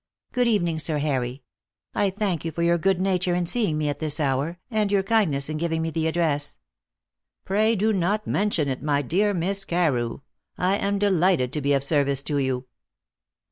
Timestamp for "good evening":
0.31-0.79